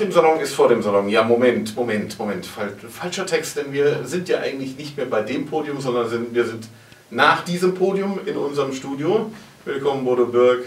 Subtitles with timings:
[0.00, 1.10] Dem Salon ist vor dem Salon.
[1.10, 2.46] Ja, Moment, Moment, Moment.
[2.46, 6.46] Falscher Text, denn wir sind ja eigentlich nicht mehr bei dem Podium, sondern sind, wir
[6.46, 6.68] sind
[7.10, 9.30] nach diesem Podium in unserem Studio.
[9.66, 10.64] Willkommen, Bodo Birk.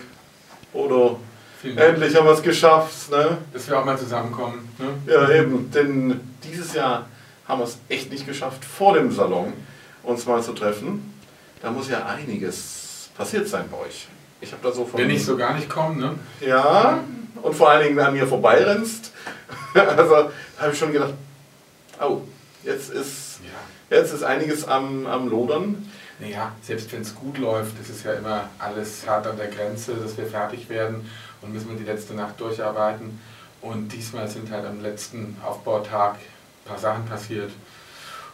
[0.71, 1.19] Bodo,
[1.63, 3.09] endlich haben wir es geschafft.
[3.09, 3.39] Ne?
[3.51, 4.69] Dass wir auch mal zusammenkommen.
[4.77, 5.11] Ne?
[5.11, 5.71] Ja, eben.
[5.71, 7.07] Denn dieses Jahr
[7.47, 9.51] haben wir es echt nicht geschafft, vor dem Salon
[10.03, 11.11] uns mal zu treffen.
[11.59, 14.07] Da muss ja einiges passiert sein bei euch.
[14.43, 14.99] Ich habe da so von.
[14.99, 16.15] Wenn nicht so gar nicht kommen, ne?
[16.41, 16.99] Ja,
[17.41, 19.13] und vor allen Dingen an mir vorbeirennst.
[19.73, 21.13] also habe ich schon gedacht,
[22.01, 22.21] oh,
[22.63, 23.97] jetzt ist, ja.
[23.97, 25.89] jetzt ist einiges am, am Lodern.
[26.19, 29.95] Naja, selbst wenn es gut läuft, ist es ja immer alles hart an der Grenze,
[29.95, 31.09] dass wir fertig werden
[31.41, 33.19] und müssen wir die letzte Nacht durcharbeiten.
[33.61, 37.51] Und diesmal sind halt am letzten Aufbautag ein paar Sachen passiert.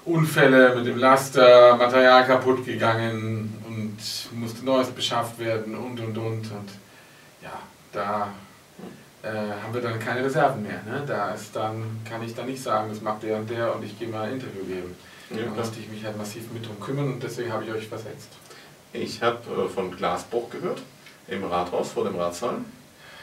[0.06, 6.52] Unfälle mit dem Laster, Material kaputt gegangen und musste Neues beschafft werden und und und.
[6.52, 6.70] Und
[7.42, 7.60] ja,
[7.92, 8.34] da
[9.24, 10.82] äh, haben wir dann keine Reserven mehr.
[10.84, 11.04] Ne?
[11.06, 13.98] Da ist dann, kann ich dann nicht sagen, das macht der und der und ich
[13.98, 14.96] gehe mal ein Interview geben.
[15.32, 17.88] Ja, da musste ich mich halt massiv mit drum kümmern und deswegen habe ich euch
[17.88, 18.30] versetzt.
[18.94, 20.82] Ich habe äh, von Glasbruch gehört,
[21.28, 22.58] im Rathaus, vor dem Ratssaal.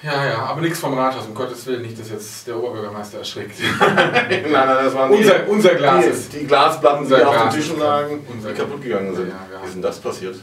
[0.03, 3.59] Ja, ja, aber nichts vom Rathaus, um Gottes Willen, nicht, dass jetzt der Oberbürgermeister erschrickt.
[3.81, 6.29] nein, nein, das waren unser, die, unser Glas.
[6.29, 9.29] Die, die Glasplatten, unser die Glas auf den Tischen lagen, die kaputt gegangen sind.
[9.29, 10.37] Ja, ja, Wie ist denn das passiert?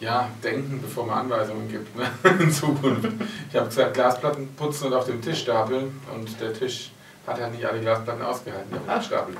[0.00, 2.04] Ja, denken, bevor man Anweisungen gibt ne?
[2.40, 3.08] in Zukunft.
[3.48, 6.90] Ich habe gesagt, Glasplatten putzen und auf dem Tisch stapeln und der Tisch
[7.26, 9.34] hat halt nicht alle Glasplatten ausgehalten, die auf dem Stapel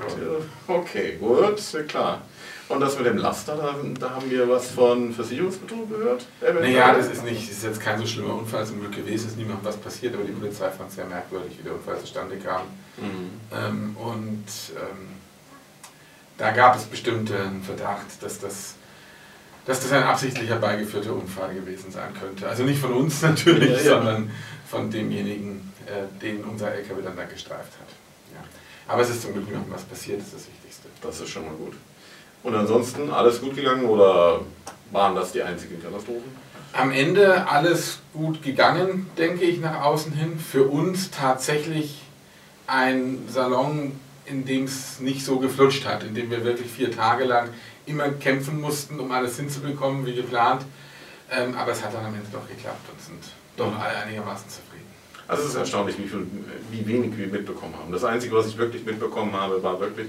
[0.67, 2.23] Okay, gut, klar.
[2.69, 6.27] Und das mit dem Laster, da, da haben wir was von Versicherungsbetrug gehört?
[6.41, 9.33] Naja, das ist nicht, das ist jetzt kein so schlimmer Unfall zum Glück gewesen, es
[9.33, 12.37] ist niemandem was passiert, aber die Polizei fand es sehr merkwürdig, wie der Unfall zustande
[12.39, 12.63] kam.
[12.97, 13.31] Mhm.
[13.53, 15.09] Ähm, und ähm,
[16.39, 18.75] da gab es bestimmt einen Verdacht, dass das,
[19.67, 22.49] dass das ein absichtlich herbeigeführter Unfall gewesen sein könnte.
[22.49, 23.97] Also nicht von uns natürlich, ja, ja.
[23.97, 24.31] sondern
[24.67, 27.89] von demjenigen, äh, den unser LKW dann da gestreift hat.
[28.33, 28.41] Ja.
[28.89, 30.89] Aber es ist zum Glück niemandem was passiert, das ist das Wichtigste.
[31.03, 31.75] Das ist schon mal gut.
[32.45, 34.43] Und ansonsten alles gut gegangen oder
[34.93, 36.45] waren das die einzigen Katastrophen?
[36.75, 40.39] Am Ende alles gut gegangen, denke ich, nach außen hin.
[40.39, 42.03] Für uns tatsächlich
[42.67, 47.25] ein Salon, in dem es nicht so geflutscht hat, in dem wir wirklich vier Tage
[47.25, 47.49] lang
[47.87, 50.63] immer kämpfen mussten, um alles hinzubekommen, wie geplant.
[51.31, 53.25] Ähm, aber es hat dann am Ende doch geklappt und sind
[53.57, 54.85] doch alle einigermaßen zufrieden.
[55.27, 56.27] Also es ist erstaunlich, wie, viel,
[56.71, 57.91] wie wenig wir mitbekommen haben.
[57.91, 60.09] Das Einzige, was ich wirklich mitbekommen habe, war wirklich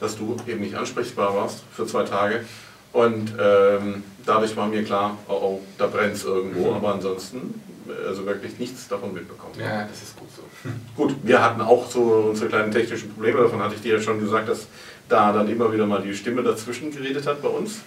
[0.00, 2.44] dass du eben nicht ansprechbar warst für zwei Tage.
[2.92, 6.76] Und ähm, dadurch war mir klar, oh, oh da brennt es irgendwo, mhm.
[6.76, 7.62] aber ansonsten
[8.06, 9.54] also wirklich nichts davon mitbekommen.
[9.58, 10.42] Ja, das ist gut so.
[10.96, 14.20] Gut, wir hatten auch so unsere kleinen technischen Probleme, davon hatte ich dir ja schon
[14.20, 14.66] gesagt, dass
[15.08, 17.80] da dann immer wieder mal die Stimme dazwischen geredet hat bei uns.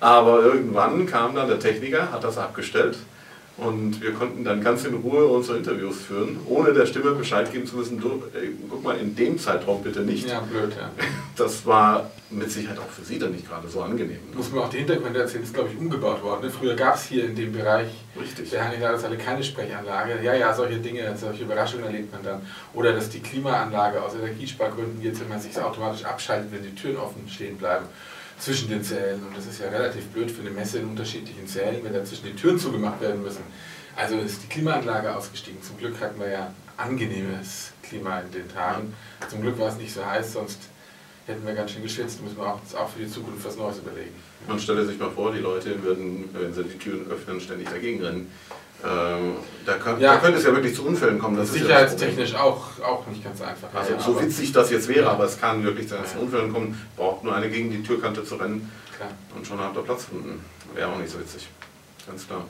[0.00, 2.96] Aber irgendwann kam dann der Techniker, hat das abgestellt
[3.56, 7.66] und wir konnten dann ganz in Ruhe unsere Interviews führen, ohne der Stimme Bescheid geben
[7.66, 10.28] zu müssen, du, ey, guck mal, in dem Zeitraum bitte nicht.
[10.28, 10.90] Ja, blöd, ja.
[11.36, 14.18] Das war mit Sicherheit auch für Sie dann nicht gerade so angenehm.
[14.30, 14.36] Ne?
[14.36, 16.42] Muss man auch die Hintergründe erzählen, das ist glaube ich umgebaut worden.
[16.42, 16.50] Ne?
[16.50, 17.88] Früher gab es hier in dem Bereich
[18.20, 18.50] Richtig.
[18.50, 20.20] der Hanniladesalle keine Sprechanlage.
[20.22, 22.42] Ja, ja, solche Dinge, solche Überraschungen erlebt man dann.
[22.72, 26.96] Oder dass die Klimaanlage aus Energiespargründen jetzt, wenn man sich automatisch abschaltet, wenn die Türen
[26.96, 27.86] offen stehen bleiben
[28.38, 29.22] zwischen den Sälen.
[29.26, 32.26] Und das ist ja relativ blöd für eine Messe in unterschiedlichen Sälen, wenn da zwischen
[32.26, 33.42] den Türen zugemacht werden müssen.
[33.96, 35.62] Also ist die Klimaanlage ausgestiegen.
[35.62, 38.92] Zum Glück hatten wir ja angenehmes Klima in den Tagen.
[39.28, 40.58] Zum Glück war es nicht so heiß, sonst
[41.26, 42.22] hätten wir ganz schön geschwitzt.
[42.22, 44.14] Müssen wir auch, auch für die Zukunft was Neues überlegen.
[44.48, 48.04] Man stelle sich mal vor, die Leute würden, wenn sie die Türen öffnen, ständig dagegen
[48.04, 48.30] rennen.
[48.86, 50.14] Ähm, da, kann, ja.
[50.14, 51.36] da, könnte es ja wirklich zu Unfällen kommen.
[51.36, 53.68] Das Sicherheitstechnisch ja auch, auch nicht ganz einfach.
[53.72, 56.78] Also so witzig das jetzt wäre, aber es kann wirklich zu Unfällen kommen.
[56.96, 59.08] Braucht nur eine gegen die Türkante zu rennen klar.
[59.34, 60.44] und schon habt ihr Platz gefunden.
[60.74, 61.48] Wäre auch nicht so witzig.
[62.06, 62.44] Ganz klar.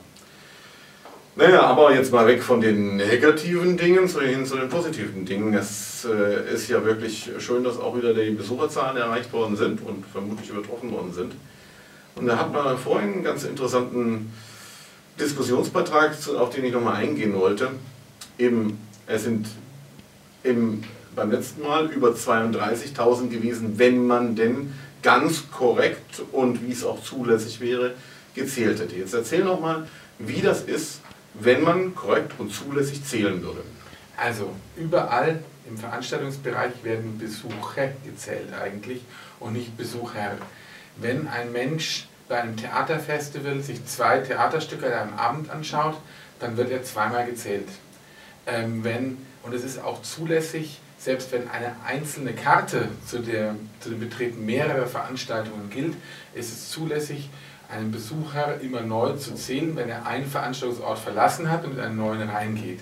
[1.37, 5.53] Naja, aber jetzt mal weg von den negativen Dingen zu, hin zu den positiven Dingen.
[5.53, 10.05] Es äh, ist ja wirklich schön, dass auch wieder die Besucherzahlen erreicht worden sind und
[10.05, 11.33] vermutlich übertroffen worden sind.
[12.15, 14.31] Und da hat man vorhin einen ganz interessanten
[15.19, 17.71] Diskussionsbeitrag, auf den ich nochmal eingehen wollte.
[18.37, 19.47] Eben, es sind
[20.43, 20.83] im,
[21.15, 27.01] beim letzten Mal über 32.000 gewesen, wenn man denn ganz korrekt und wie es auch
[27.01, 27.93] zulässig wäre,
[28.33, 28.95] gezählt hätte.
[28.95, 29.87] Jetzt erzähl nochmal,
[30.19, 31.01] wie das ist,
[31.33, 33.61] wenn man korrekt und zulässig zählen würde.
[34.17, 39.01] Also überall im Veranstaltungsbereich werden Besucher gezählt eigentlich
[39.39, 40.37] und nicht Besucher.
[40.97, 45.95] Wenn ein Mensch bei einem Theaterfestival sich zwei Theaterstücke an einem Abend anschaut,
[46.39, 47.67] dann wird er zweimal gezählt.
[48.47, 53.89] Ähm, wenn, und es ist auch zulässig, selbst wenn eine einzelne Karte zu, der, zu
[53.89, 55.95] dem Betreten mehrerer Veranstaltungen gilt,
[56.33, 57.29] ist es zulässig,
[57.69, 61.97] einen Besucher immer neu zu zählen, wenn er einen Veranstaltungsort verlassen hat und in einen
[61.97, 62.79] neuen reingeht.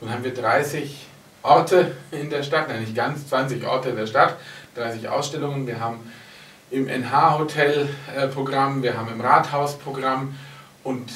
[0.00, 1.06] Nun haben wir 30
[1.42, 4.36] Orte in der Stadt, nein nicht ganz, 20 Orte in der Stadt,
[4.74, 5.66] 30 Ausstellungen.
[5.66, 6.00] Wir haben
[6.74, 8.28] im NH-Hotel äh,
[8.82, 10.34] wir haben im Rathaus Programm
[10.82, 11.12] und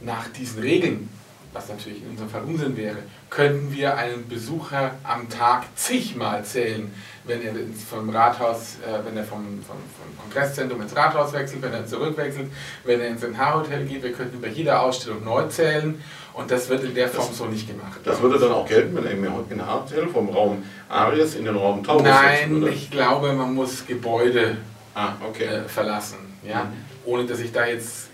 [0.00, 1.10] nach diesen Regeln,
[1.52, 2.96] was natürlich in unserem Fall Unsinn wäre,
[3.28, 6.90] könnten wir einen Besucher am Tag zigmal zählen,
[7.24, 7.52] wenn er
[7.90, 12.50] vom Rathaus, äh, wenn er vom, vom, vom, Kongresszentrum ins Rathaus wechselt, wenn er zurückwechselt,
[12.84, 14.02] wenn er ins NH-Hotel geht.
[14.02, 16.02] Wir könnten bei jeder Ausstellung neu zählen
[16.32, 18.00] und das wird in der Form das, so nicht gemacht.
[18.04, 21.84] Das würde dann auch gelten, wenn er im NH-Hotel vom Raum Aries in den Raum
[21.84, 24.56] Taurus Nein, ich glaube, man muss Gebäude
[24.96, 25.44] ah, okay.
[25.44, 26.18] äh, verlassen.
[26.42, 26.64] Ja?
[26.64, 26.72] Mhm.
[27.04, 28.08] Ohne dass ich da jetzt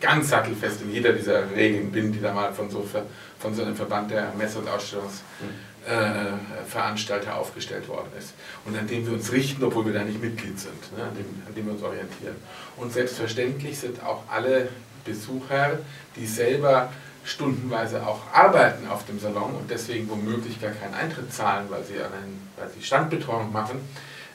[0.00, 2.88] ganz sattelfest in jeder dieser Regeln bin, die da mal von so,
[3.38, 8.34] von so einem Verband der Messe- und Ausstellungsveranstalter äh, aufgestellt worden ist.
[8.64, 11.02] Und an dem wir uns richten, obwohl wir da nicht Mitglied sind, ne?
[11.04, 12.36] an, dem, an dem wir uns orientieren.
[12.76, 14.68] Und selbstverständlich sind auch alle
[15.04, 15.78] Besucher,
[16.16, 16.90] die selber
[17.24, 21.94] stundenweise auch arbeiten auf dem Salon und deswegen womöglich gar keinen Eintritt zahlen, weil sie,
[21.94, 23.78] einen, weil sie Standbetreuung machen,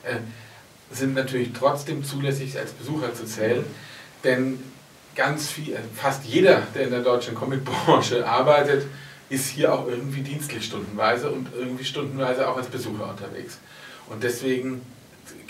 [0.04, 0.16] äh,
[0.90, 3.64] sind natürlich trotzdem zulässig als Besucher zu zählen,
[4.24, 4.58] denn
[5.14, 8.86] ganz viel, äh, fast jeder, der in der deutschen Comicbranche arbeitet,
[9.28, 13.58] ist hier auch irgendwie dienstlich stundenweise und irgendwie stundenweise auch als Besucher unterwegs.
[14.08, 14.82] Und deswegen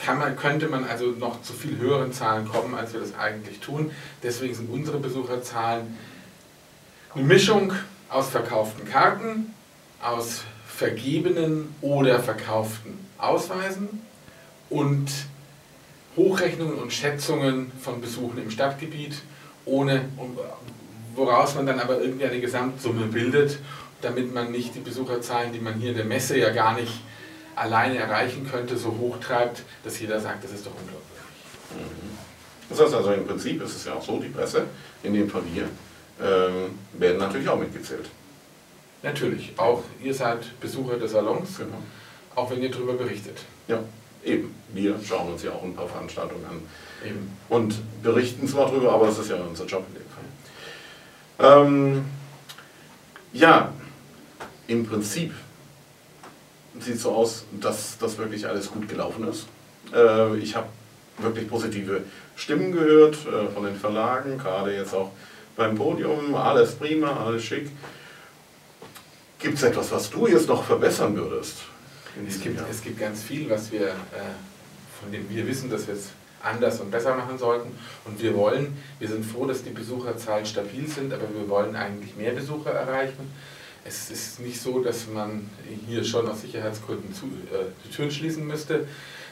[0.06, 3.91] man, könnte man also noch zu viel höheren Zahlen kommen, als wir das eigentlich tun.
[4.23, 5.97] Deswegen sind unsere Besucherzahlen
[7.15, 7.73] eine Mischung
[8.09, 9.55] aus verkauften Karten,
[10.03, 14.03] aus vergebenen oder verkauften Ausweisen
[14.70, 15.10] und
[16.16, 19.16] Hochrechnungen und Schätzungen von Besuchen im Stadtgebiet
[19.64, 20.08] ohne,
[21.14, 23.58] woraus man dann aber irgendwie eine Gesamtsumme bildet,
[24.00, 26.92] damit man nicht die Besucherzahlen, die man hier in der Messe ja gar nicht
[27.56, 31.20] alleine erreichen könnte, so hoch treibt, dass jeder sagt, das ist doch unglaublich.
[31.72, 32.16] Mhm.
[32.68, 34.66] Das heißt also, im Prinzip ist es ja auch so, die Presse,
[35.02, 35.64] in dem Fall wir,
[36.20, 38.08] ähm, werden natürlich auch mitgezählt.
[39.02, 41.78] Natürlich, auch ihr seid Besucher des Salons, genau.
[42.34, 43.38] auch wenn ihr darüber berichtet.
[43.68, 43.80] Ja,
[44.26, 44.55] eben.
[44.73, 46.62] Wir schauen uns ja auch ein paar Veranstaltungen an,
[47.05, 47.31] Eben.
[47.49, 51.64] Und berichten zwar darüber, aber das ist ja unser Job in dem Fall.
[51.67, 52.05] Ähm,
[53.32, 53.73] ja,
[54.67, 55.32] im Prinzip
[56.81, 59.46] sieht es so aus, dass das wirklich alles gut gelaufen ist.
[59.94, 60.67] Äh, ich habe
[61.19, 62.02] wirklich positive
[62.34, 65.12] Stimmen gehört äh, von den Verlagen, gerade jetzt auch
[65.55, 66.34] beim Podium.
[66.34, 67.70] Alles prima, alles schick.
[69.38, 71.58] Gibt es etwas, was du jetzt noch verbessern würdest?
[72.28, 73.92] Es gibt, es gibt ganz viel, was wir, äh,
[75.00, 76.10] von dem wir wissen, dass wir es
[76.42, 77.70] anders und besser machen sollten.
[78.04, 82.16] Und wir wollen, wir sind froh, dass die Besucherzahlen stabil sind, aber wir wollen eigentlich
[82.16, 83.30] mehr Besucher erreichen.
[83.84, 85.48] Es ist nicht so, dass man
[85.86, 88.86] hier schon aus Sicherheitsgründen zu, äh, die Türen schließen müsste.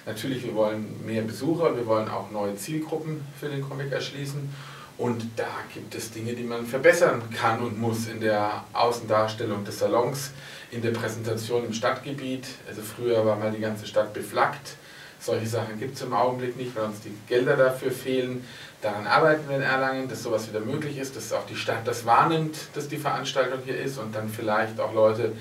[0.07, 4.49] Natürlich, wir wollen mehr Besucher, wir wollen auch neue Zielgruppen für den Comic erschließen.
[4.97, 9.81] Und da gibt es Dinge, die man verbessern kann und muss in der Außendarstellung des
[9.81, 10.31] Salons,
[10.75, 12.47] in der Präsentation im Stadtgebiet.
[12.69, 14.77] Also früher war mal die ganze Stadt beflaggt
[15.25, 18.45] solche Sachen gibt es im Augenblick nicht, weil uns die Gelder dafür fehlen.
[18.83, 22.05] Daran arbeiten wir in Erlangen, dass sowas wieder möglich ist, dass auch die Stadt das
[22.05, 25.33] wahrnimmt, dass die Veranstaltung hier ist und dann vielleicht auch Leute,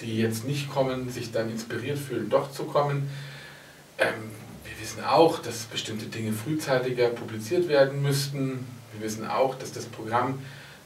[0.00, 3.08] die jetzt nicht kommen, sich dann inspiriert fühlen, doch zu kommen.
[3.98, 4.32] Ähm,
[4.64, 8.66] wir wissen auch, dass bestimmte Dinge frühzeitiger publiziert werden müssten.
[8.92, 10.40] Wir wissen auch, dass das Programm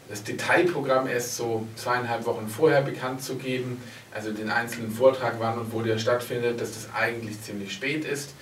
[0.08, 3.82] das Detailprogramm erst so zweieinhalb Wochen vorher bekannt zu geben,
[4.12, 8.34] also den einzelnen Vortrag wann und wo der stattfindet, dass das eigentlich ziemlich spät ist.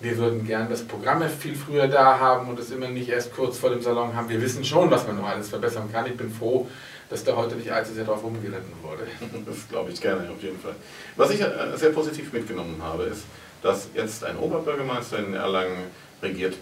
[0.00, 3.58] Wir würden gern das Programm viel früher da haben und es immer nicht erst kurz
[3.58, 4.28] vor dem Salon haben.
[4.28, 6.06] Wir wissen schon, was man noch alles verbessern kann.
[6.06, 6.68] Ich bin froh,
[7.10, 9.06] dass da heute nicht allzu sehr drauf rumgeritten wurde.
[9.44, 10.76] Das glaube ich gerne, auf jeden Fall.
[11.16, 13.24] Was ich äh, sehr positiv mitgenommen habe, ist,
[13.62, 15.78] dass jetzt ein Oberbürgermeister in Erlangen
[16.22, 16.56] regiert,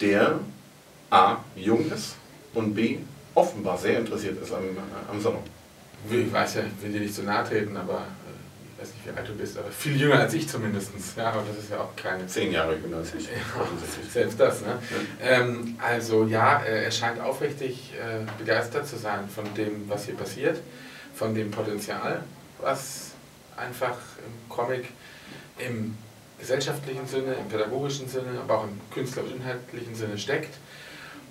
[0.00, 0.40] der
[1.08, 1.38] A.
[1.56, 2.16] jung ist
[2.52, 2.98] und B
[3.34, 4.64] offenbar sehr interessiert ist am,
[5.10, 5.42] am Salon.
[6.10, 9.06] Ich weiß ja, ich will dir nicht zu nahe treten, aber äh, ich weiß nicht,
[9.06, 10.90] wie alt du bist, aber viel jünger als ich zumindest.
[11.16, 12.26] Ja, aber das ist ja auch keine.
[12.26, 13.28] Zehn Jahre jünger als ich.
[14.12, 14.78] Selbst das, ne?
[15.20, 15.30] Ja.
[15.30, 20.58] Ähm, also ja, er scheint aufrichtig äh, begeistert zu sein von dem, was hier passiert,
[21.14, 22.24] von dem Potenzial,
[22.60, 23.12] was
[23.56, 23.96] einfach
[24.26, 24.88] im Comic
[25.58, 25.96] im
[26.38, 30.54] gesellschaftlichen Sinne, im pädagogischen Sinne, aber auch im künstlerisch-inhaltlichen Sinne steckt.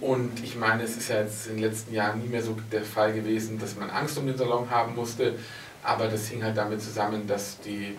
[0.02, 2.84] Und ich meine, es ist ja jetzt in den letzten Jahren nie mehr so der
[2.84, 5.36] Fall gewesen, dass man Angst um den Salon haben musste.
[5.84, 7.96] Aber das hing halt damit zusammen, dass die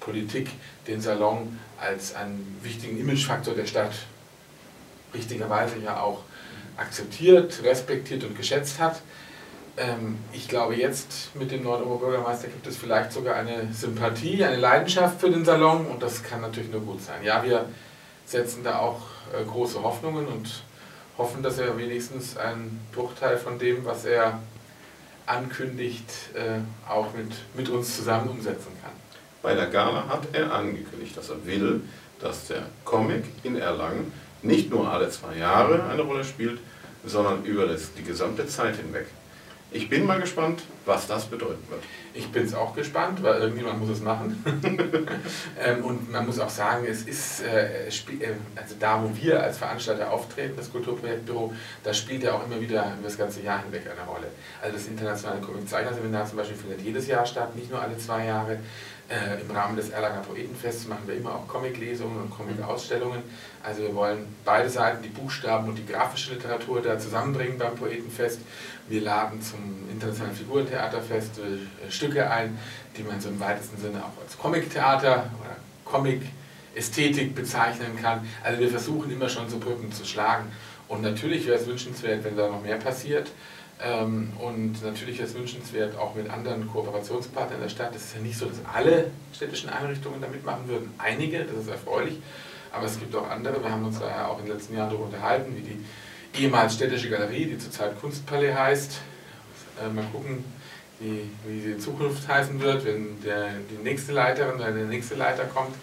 [0.00, 0.50] Politik
[0.86, 3.92] den Salon als einen wichtigen Imagefaktor der Stadt
[5.14, 6.22] richtigerweise ja auch
[6.76, 9.00] akzeptiert, respektiert und geschätzt hat.
[9.76, 14.56] Ähm, ich glaube, jetzt mit dem neuen Oberbürgermeister gibt es vielleicht sogar eine Sympathie, eine
[14.56, 17.22] Leidenschaft für den Salon und das kann natürlich nur gut sein.
[17.22, 17.68] Ja, wir
[18.26, 20.64] setzen da auch äh, große Hoffnungen und
[21.18, 24.40] hoffen, dass er wenigstens einen Bruchteil von dem, was er
[25.26, 28.92] ankündigt, äh, auch mit, mit uns zusammen umsetzen kann.
[29.42, 31.82] Bei der Gala hat er angekündigt, dass er will,
[32.20, 36.60] dass der Comic in Erlangen nicht nur alle zwei Jahre eine Rolle spielt,
[37.04, 39.06] sondern über das, die gesamte Zeit hinweg.
[39.74, 41.82] Ich bin mal gespannt, was das bedeuten wird.
[42.14, 44.40] Ich bin es auch gespannt, weil irgendjemand muss es machen.
[45.60, 47.90] ähm, und man muss auch sagen, es ist, äh, äh,
[48.54, 51.52] also da wo wir als Veranstalter auftreten, das Kulturprojektbüro,
[51.82, 54.28] da spielt ja auch immer wieder über das ganze Jahr hinweg eine Rolle.
[54.62, 58.60] Also das internationale Comic-Zeichner-Seminar zum Beispiel findet jedes Jahr statt, nicht nur alle zwei Jahre.
[59.10, 63.22] Äh, Im Rahmen des Erlanger Poetenfests machen wir immer auch Comic-Lesungen und Comic-Ausstellungen.
[63.62, 68.40] Also wir wollen beide Seiten, die Buchstaben und die grafische Literatur, da zusammenbringen beim Poetenfest.
[68.88, 72.58] Wir laden zum Internationalen Figurentheaterfest äh, Stücke ein,
[72.96, 78.28] die man so im weitesten Sinne auch als Comic-Theater oder Comic-Ästhetik bezeichnen kann.
[78.42, 80.52] Also wir versuchen immer schon so Brücken zu schlagen.
[80.86, 83.30] Und natürlich wäre es wünschenswert, wenn da noch mehr passiert.
[83.82, 87.96] Ähm, und natürlich ist es wünschenswert, auch mit anderen Kooperationspartnern der Stadt.
[87.96, 90.92] Es ist ja nicht so, dass alle städtischen Einrichtungen da mitmachen würden.
[90.98, 92.20] Einige, das ist erfreulich.
[92.70, 93.62] Aber es gibt auch andere.
[93.62, 95.84] Wir haben uns da ja auch in den letzten Jahren darüber unterhalten, wie die
[96.36, 99.00] ehemals städtische Galerie, die zurzeit Kunstpalais heißt.
[99.82, 100.44] Äh, mal gucken,
[101.00, 105.14] wie, wie sie in Zukunft heißen wird, wenn der, die nächste Leiterin oder der nächste
[105.14, 105.74] Leiter kommt.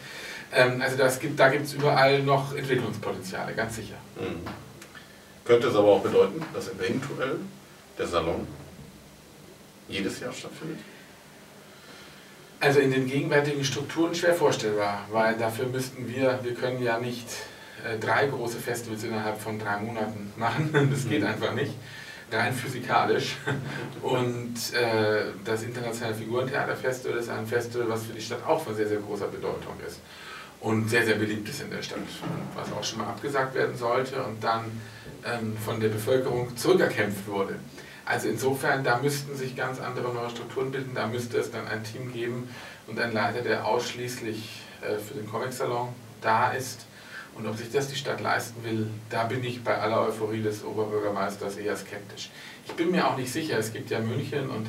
[0.53, 3.95] Ähm, also das gibt, da gibt es überall noch Entwicklungspotenziale, ganz sicher.
[4.19, 4.41] Mhm.
[5.45, 7.37] Könnte es aber auch bedeuten, dass eventuell
[7.97, 8.47] der Salon
[9.87, 10.79] jedes Jahr stattfindet?
[12.59, 17.25] Also in den gegenwärtigen Strukturen schwer vorstellbar, weil dafür müssten wir, wir können ja nicht
[17.99, 21.27] drei große Festivals innerhalb von drei Monaten machen, das geht mhm.
[21.27, 21.73] einfach nicht,
[22.31, 23.37] rein physikalisch.
[24.01, 28.87] Und äh, das Internationale Figurentheaterfestival ist ein Festival, was für die Stadt auch von sehr,
[28.87, 29.99] sehr großer Bedeutung ist
[30.61, 31.99] und sehr, sehr beliebt ist in der Stadt,
[32.55, 34.65] was auch schon mal abgesagt werden sollte und dann
[35.25, 37.55] ähm, von der Bevölkerung zurückerkämpft wurde.
[38.05, 41.83] Also insofern, da müssten sich ganz andere neue Strukturen bilden, da müsste es dann ein
[41.83, 42.49] Team geben
[42.87, 45.89] und einen Leiter, der ausschließlich äh, für den Comic-Salon
[46.21, 46.85] da ist.
[47.41, 50.63] Und ob sich das die Stadt leisten will, da bin ich bei aller Euphorie des
[50.63, 52.29] Oberbürgermeisters eher skeptisch.
[52.67, 54.67] Ich bin mir auch nicht sicher, es gibt ja München und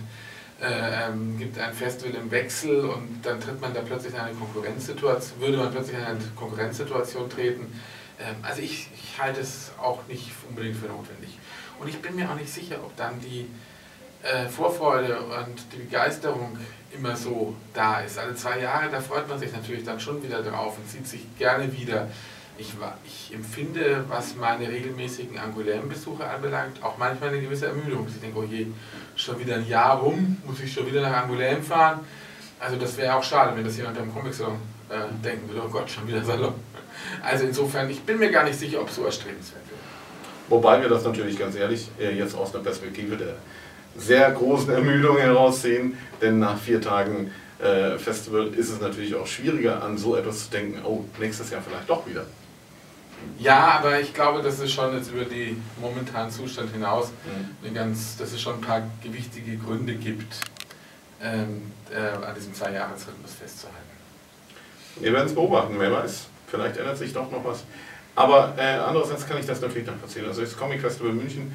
[0.63, 4.35] äh, ähm, gibt ein Festival im Wechsel und dann tritt man da plötzlich in eine
[4.35, 7.79] Konkurrenzsituation, würde man plötzlich in eine Konkurrenzsituation treten.
[8.19, 11.39] Ähm, also ich, ich halte es auch nicht unbedingt für notwendig.
[11.79, 13.51] Und ich bin mir auch nicht sicher, ob dann die
[14.23, 16.57] äh, Vorfreude und die Begeisterung
[16.95, 18.19] immer so da ist.
[18.19, 21.27] Alle zwei Jahre, da freut man sich natürlich dann schon wieder drauf und sieht sich
[21.37, 22.09] gerne wieder.
[22.59, 28.07] Ich, ich empfinde, was meine regelmäßigen Angoulême-Besuche anbelangt, auch manchmal eine gewisse Ermüdung.
[28.09, 28.67] Ich denke, oh je,
[29.17, 32.01] schon wieder ein Jahr rum, muss ich schon wieder nach Angoulême fahren.
[32.61, 35.91] Also das wäre auch schade, wenn das jemand am Comic-Salon äh, denken würde, oh Gott,
[35.91, 36.55] schon wieder Salon.
[37.23, 39.81] Also insofern, ich bin mir gar nicht sicher, ob so erstrebenswert wäre.
[40.49, 43.37] Wobei wir das natürlich ganz ehrlich äh, jetzt aus einer Perspektive der
[43.97, 49.83] sehr großen Ermüdung heraussehen, denn nach vier Tagen äh, Festival ist es natürlich auch schwieriger,
[49.83, 52.25] an so etwas zu denken, oh, nächstes Jahr vielleicht doch wieder.
[53.39, 57.67] Ja, aber ich glaube, dass es schon jetzt über den momentanen Zustand hinaus mhm.
[57.67, 60.35] eine ganz, dass es schon ein paar gewichtige Gründe gibt,
[61.23, 63.79] ähm, äh, an diesem Zwei-Jahres-Rhythmus festzuhalten.
[65.01, 66.27] Wir werden es beobachten, wer weiß.
[66.49, 67.65] Vielleicht ändert sich doch noch was.
[68.15, 70.27] Aber äh, andererseits kann ich das natürlich noch erzählen.
[70.27, 71.53] Also das Comic Festival München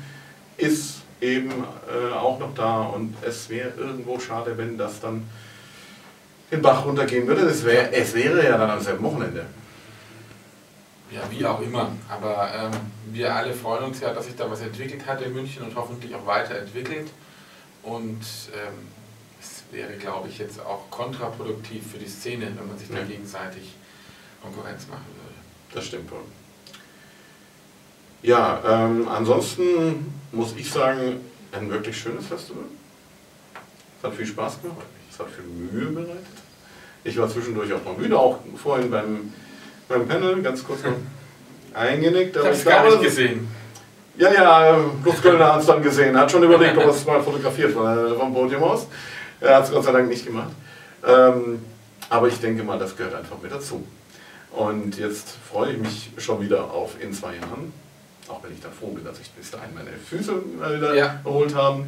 [0.57, 5.23] ist eben äh, auch noch da und es wäre irgendwo schade, wenn das dann
[6.51, 7.45] den Bach runtergehen würde.
[7.45, 9.45] Das wär, es wäre ja dann am selben Wochenende.
[11.11, 11.91] Ja, wie auch immer.
[12.09, 12.71] Aber ähm,
[13.11, 16.13] wir alle freuen uns ja, dass sich da was entwickelt hat in München und hoffentlich
[16.13, 17.09] auch weiterentwickelt.
[17.83, 18.19] Und
[18.53, 18.87] ähm,
[19.39, 23.75] es wäre, glaube ich, jetzt auch kontraproduktiv für die Szene, wenn man sich da gegenseitig
[24.41, 25.35] Konkurrenz machen würde.
[25.73, 26.23] Das stimmt wohl.
[28.21, 31.21] Ja, ähm, ansonsten muss ich sagen,
[31.51, 32.63] ein wirklich schönes Festival.
[33.99, 36.25] Es hat viel Spaß gemacht, es hat viel Mühe bereitet.
[37.03, 39.33] Ich war zwischendurch auch mal müde, auch vorhin beim,
[39.87, 40.93] beim Panel, ganz kurz noch
[41.73, 42.35] eingenickt.
[42.35, 43.47] ich habe es gar nicht gesehen.
[44.17, 46.15] Ja, ja, Lutz Kölner hat es dann gesehen.
[46.15, 48.87] Er hat schon überlegt, ob er es mal fotografiert vom Podium aus.
[49.39, 50.51] Er hat es Gott sei Dank nicht gemacht.
[51.05, 51.61] Ähm,
[52.09, 53.85] aber ich denke mal, das gehört einfach mit dazu.
[54.51, 57.71] Und jetzt freue ich mich schon wieder auf in zwei Jahren.
[58.27, 60.33] Auch wenn ich dann froh bin, dass ich bis dahin meine Füße
[60.75, 61.19] wieder ja.
[61.23, 61.85] erholt habe.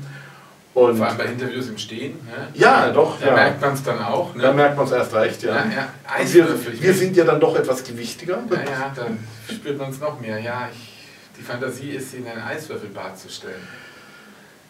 [0.74, 2.20] Und Vor allem bei Interviews im Stehen.
[2.54, 3.20] Ja, ja doch.
[3.20, 3.34] Da ja.
[3.34, 4.36] merkt man es dann auch.
[4.36, 4.44] Ne?
[4.44, 5.56] Da merkt man es erst recht, ja.
[5.56, 5.90] ja,
[6.24, 8.40] wir, wir, sind ja dann doch etwas gewichtiger.
[8.52, 9.20] Ja, ja, dann
[9.52, 10.40] spürt man es noch mehr.
[10.40, 10.94] Ja, ich,
[11.38, 13.68] die Fantasie ist, sie in ein Eiswürfelbad zu stellen.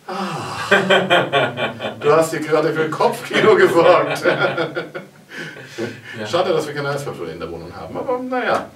[0.07, 0.57] Ah,
[1.99, 4.23] du hast dir gerade für Kopfkino gesorgt.
[6.25, 8.69] Schade, dass wir keine Eiswürfel in der Wohnung haben, aber naja,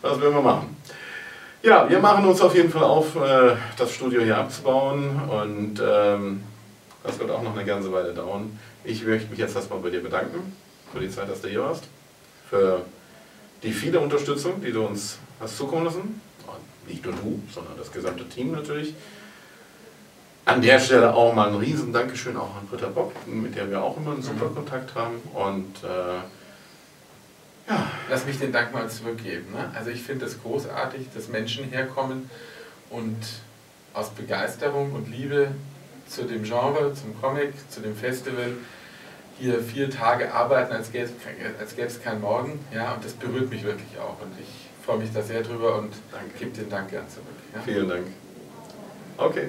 [0.00, 0.76] was werden wir machen?
[1.62, 6.42] Ja, wir machen uns auf jeden Fall auf, äh, das Studio hier abzubauen und ähm,
[7.04, 8.58] das wird auch noch eine ganze Weile dauern.
[8.84, 10.56] Ich möchte mich jetzt erstmal bei dir bedanken.
[10.92, 11.84] für die Zeit, dass du hier warst,
[12.50, 12.84] für
[13.62, 16.20] die viele Unterstützung, die du uns hast zukommen lassen.
[16.86, 18.94] Nicht nur du, sondern das gesamte Team natürlich.
[20.44, 23.80] An der Stelle auch mal ein riesen Dankeschön auch an Britta Bock, mit der wir
[23.80, 24.56] auch immer einen super mhm.
[24.56, 25.14] Kontakt haben.
[25.32, 26.20] Und äh,
[27.68, 27.86] ja.
[28.10, 29.52] Lass mich den Dank mal zurückgeben.
[29.52, 29.70] Ne?
[29.74, 32.28] Also ich finde es großartig, dass Menschen herkommen
[32.90, 33.18] und
[33.94, 35.52] aus Begeisterung und Liebe
[36.12, 38.52] zu dem Genre, zum Comic, zu dem Festival
[39.38, 41.08] hier vier Tage arbeiten, als gäbe
[41.76, 42.60] es keinen Morgen.
[42.72, 44.20] Ja, und das berührt mich wirklich auch.
[44.22, 45.92] Und ich freue mich da sehr drüber und
[46.38, 47.26] gebe den Dank gern zurück.
[47.54, 47.60] Ja?
[47.62, 48.06] Vielen Dank.
[49.16, 49.48] Okay.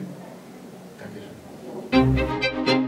[1.91, 2.79] Dankeschön.